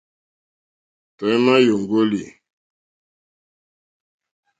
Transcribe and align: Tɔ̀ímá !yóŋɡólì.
Tɔ̀ímá 1.17 1.53
!yóŋɡólì. 1.65 2.21